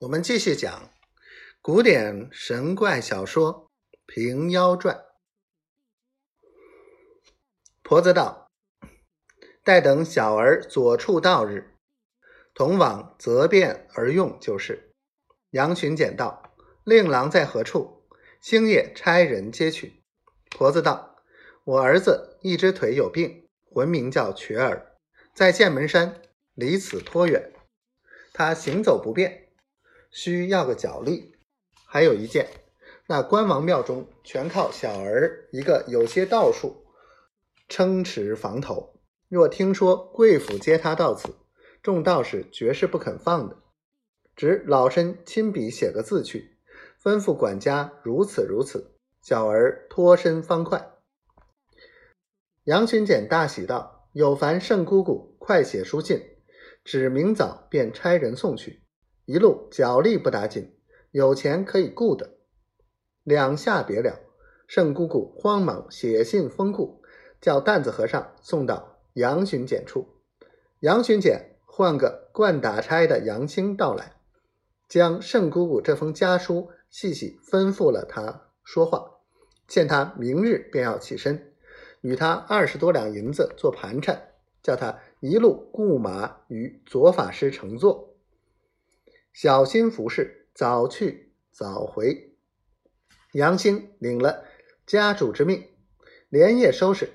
[0.00, 0.90] 我们继续讲
[1.62, 3.70] 古典神怪小说
[4.04, 4.94] 《平妖传》。
[7.82, 8.50] 婆子道
[9.64, 11.74] ：“待等小儿左处到日，
[12.52, 14.92] 同往择便而用就是。”
[15.52, 16.54] 杨巡检道
[16.84, 18.06] ：“令郎在何处？
[18.42, 20.02] 星夜差人接去。”
[20.54, 21.16] 婆子道
[21.64, 24.98] ：“我儿子一只腿有病，魂名叫瘸儿，
[25.34, 26.20] 在剑门山，
[26.52, 27.50] 离此颇远，
[28.34, 29.44] 他行走不便。”
[30.16, 31.34] 需要个脚力，
[31.84, 32.48] 还有一件，
[33.06, 36.86] 那关王庙中全靠小儿一个有些道术
[37.68, 38.98] 撑持房头。
[39.28, 41.34] 若听说贵府接他到此，
[41.82, 43.58] 众道士绝是不肯放的。
[44.34, 46.56] 只老身亲笔写个字去，
[47.02, 50.94] 吩咐管家如此如此，小儿脱身方快。
[52.64, 56.22] 杨巡检大喜道：“有烦圣姑姑快写书信，
[56.84, 58.80] 指明早便差人送去。”
[59.26, 60.72] 一路脚力不打紧，
[61.10, 62.36] 有钱可以雇的。
[63.24, 64.20] 两下别了，
[64.68, 67.02] 圣姑姑慌忙写信封库，
[67.40, 70.06] 叫担子和尚送到杨巡检处。
[70.78, 74.12] 杨巡检换个惯打差的杨青到来，
[74.88, 79.10] 将圣姑姑这封家书细细吩咐了他说话，
[79.66, 81.52] 见他明日便要起身，
[82.00, 84.28] 与他二十多两银子做盘缠，
[84.62, 88.15] 叫他一路雇马与左法师乘坐。
[89.38, 92.32] 小心服侍，早去早回。
[93.34, 94.46] 杨兴领了
[94.86, 95.62] 家主之命，
[96.30, 97.10] 连夜收拾。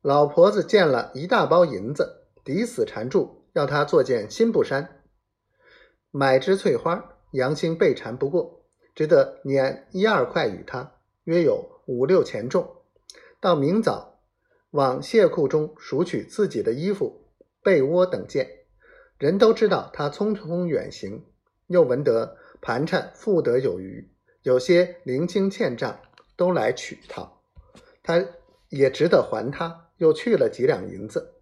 [0.00, 5.02] 老婆子见了一大包银子，抵死缠住，要他做件新布衫，
[6.12, 7.18] 买支翠花。
[7.32, 8.64] 杨兴被缠不过，
[8.94, 12.76] 只得捻一二块与他，约有五六钱重。
[13.40, 14.20] 到明早，
[14.70, 17.26] 往蟹库中赎取自己的衣服、
[17.60, 18.61] 被窝等件。
[19.22, 21.24] 人都知道他匆匆远行，
[21.68, 24.10] 又闻得盘缠富得有余，
[24.42, 26.00] 有些零星欠账
[26.34, 27.32] 都来取他，
[28.02, 28.26] 他
[28.68, 31.34] 也只得还他，又去了几两银子，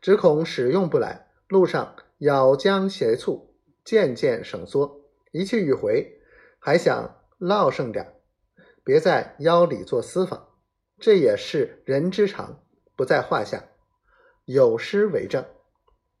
[0.00, 6.18] 只恐使用不来，路上咬浆斜促，渐渐省缩，一去一回，
[6.58, 8.14] 还想落剩点，
[8.82, 10.48] 别在腰里做私房，
[10.98, 12.62] 这也是人之常，
[12.96, 13.62] 不在话下，
[14.46, 15.44] 有诗为证。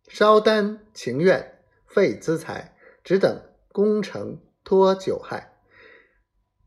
[0.08, 5.58] 烧丹情愿费资财，只等功成脱酒害。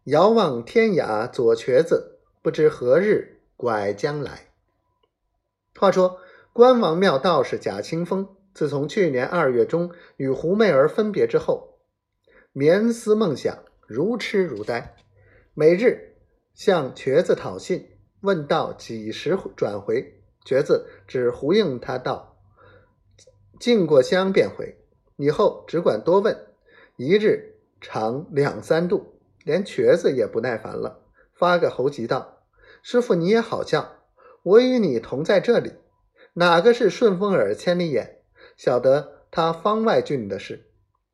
[0.03, 4.47] 遥望天涯左瘸子，不知何日拐将来。
[5.75, 6.19] 话说
[6.51, 11.79] 关王庙道士贾清风，自从去年二月中与胡媚儿分别之后，
[12.51, 14.95] 眠思梦想，如痴如呆，
[15.53, 16.17] 每日
[16.53, 22.28] 向瘸子讨信，问道几时转回，瘸子只回应他道。
[23.59, 24.77] 进过香便回，
[25.17, 26.47] 以后只管多问，
[26.95, 31.01] 一日长两三度，连瘸子也不耐烦了，
[31.33, 32.37] 发个猴急道
[32.81, 33.97] ：“师傅你也好叫，
[34.43, 35.73] 我与你同在这里，
[36.35, 38.19] 哪个是顺风耳千里眼，
[38.55, 40.65] 晓得他方外郡的事？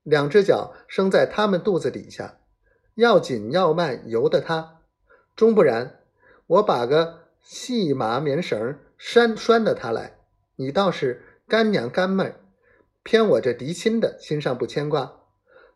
[0.04, 2.38] 两只脚生在他们肚子底下，
[2.94, 4.82] 要紧要慢由得他，
[5.36, 6.00] 终不然，
[6.46, 10.20] 我把个细麻棉绳拴拴的他来，
[10.58, 12.34] 你倒是。”干娘干妹，
[13.04, 15.22] 偏我这嫡亲的心上不牵挂，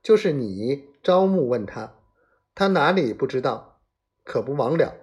[0.01, 1.93] 就是你招募问他，
[2.55, 3.79] 他哪里不知道，
[4.23, 4.95] 可不枉了。